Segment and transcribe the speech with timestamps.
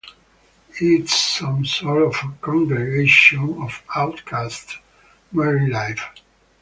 [0.79, 4.79] It's some sort of congregation of outcast
[5.31, 6.01] marine life.